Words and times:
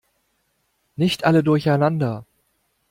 Nicht 0.95 1.25
alle 1.25 1.43
durcheinander! 1.43 2.25